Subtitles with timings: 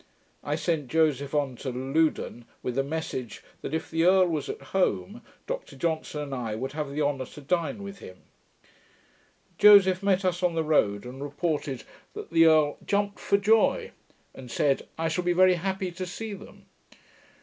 [0.43, 4.59] I sent Joseph on to Loudoun, with a message, that, if the earl was at
[4.73, 8.23] home, Dr Johnson and I would have the honour to dine with him.
[9.59, 11.83] Joseph met us on the road, and reported
[12.15, 13.91] that the earl 'jumped for joy',
[14.33, 16.65] and said, 'I shall be very happy to see them.'